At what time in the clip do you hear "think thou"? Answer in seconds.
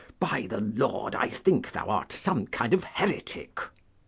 1.29-1.85